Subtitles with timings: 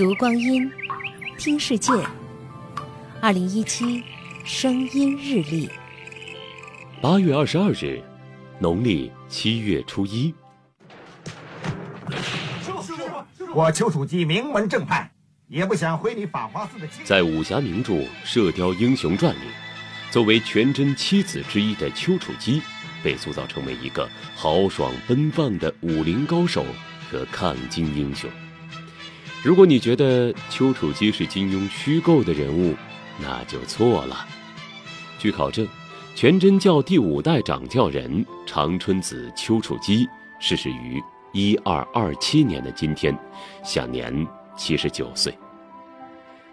[0.00, 0.72] 读光阴，
[1.36, 1.92] 听世界。
[3.20, 4.02] 二零一七
[4.46, 5.68] 声音日历，
[7.02, 8.02] 八月二十二日，
[8.58, 10.34] 农历七月初一。
[13.54, 15.12] 我丘处机名门正派，
[15.48, 16.88] 也不想毁你法华寺的。
[17.04, 17.92] 在武侠名著
[18.24, 19.48] 《射雕英雄传》里，
[20.10, 22.62] 作为全真七子之一的丘处机，
[23.02, 26.64] 被塑造成为一个豪爽奔放的武林高手
[27.10, 28.30] 和抗金英雄。
[29.42, 32.74] 如果你觉得丘处机是金庸虚构的人物，
[33.18, 34.26] 那就错了。
[35.18, 35.66] 据考证，
[36.14, 40.06] 全真教第五代掌教人长春子丘处机
[40.38, 43.18] 逝世于一二二七年的今天，
[43.64, 44.26] 享年
[44.58, 45.34] 七十九岁。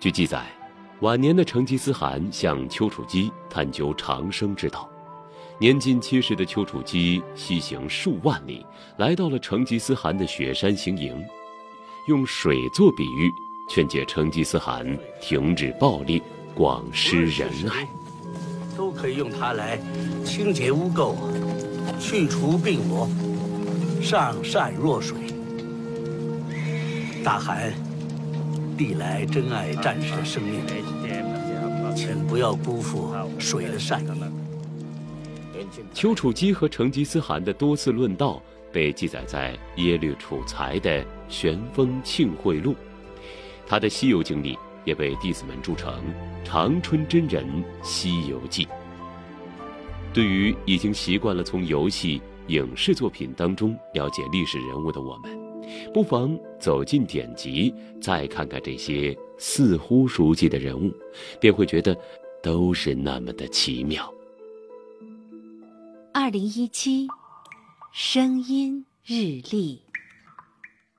[0.00, 0.44] 据记载，
[1.02, 4.90] 晚年的成吉思汗向丘处机探究长生之道。
[5.60, 11.24] 年近七十的丘处机西行数万里，来到了成吉思汗的雪山行营。
[12.06, 13.32] 用水做比喻，
[13.68, 14.84] 劝解成吉思汗
[15.20, 16.20] 停止暴力，
[16.52, 17.86] 广施仁爱，
[18.76, 19.78] 都可以用它来
[20.24, 21.14] 清洁污垢、
[22.00, 23.08] 去除病魔、
[24.02, 25.16] 上善若水。
[27.22, 27.72] 大汗
[28.76, 30.60] 历来珍爱战士的生命，
[31.94, 34.08] 请不要辜负水的善意。
[35.94, 38.42] 丘处机和成吉思汗的多次论道。
[38.72, 42.72] 被记载在耶律楚材的《玄风庆会录》，
[43.66, 45.94] 他的西游经历也被弟子们著成
[46.44, 47.46] 《长春真人
[47.82, 48.66] 西游记》。
[50.12, 55.36] 对于已经习惯了从游戏、影视作品当中了解历史人物的我们，
[55.94, 60.92] 不妨走进典籍，再看看这些似乎熟悉的人物，
[61.40, 61.96] 便会觉得
[62.42, 64.12] 都是那么的奇妙。
[66.12, 67.08] 二零一七。
[67.94, 69.82] 声音日历。